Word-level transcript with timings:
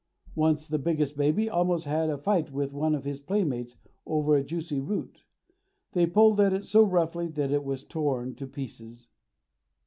Once 0.33 0.67
the 0.67 0.79
biggest 0.79 1.15
baby 1.15 1.47
almost 1.47 1.85
had 1.85 2.09
a 2.09 2.17
fight 2.17 2.51
with 2.51 2.71
one 2.73 2.95
of 2.95 3.03
his 3.03 3.19
playmates 3.19 3.75
over 4.07 4.35
a 4.35 4.43
juicy 4.43 4.79
root. 4.79 5.25
They 5.91 6.07
pulled 6.07 6.39
at 6.39 6.53
it 6.53 6.65
so 6.65 6.83
roughly 6.83 7.27
that 7.27 7.51
it 7.51 7.63
was 7.63 7.83
torn 7.83 8.33
to 8.37 8.47
pieces. 8.47 9.09